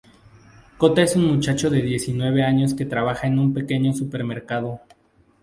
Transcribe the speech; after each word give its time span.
Kōta 0.79 1.03
es 1.03 1.15
muchacho 1.15 1.69
de 1.69 1.83
diecinueve 1.83 2.41
años 2.43 2.73
que 2.73 2.87
trabaja 2.87 3.27
en 3.27 3.37
un 3.37 3.53
pequeño 3.53 3.93
supermercado. 3.93 4.81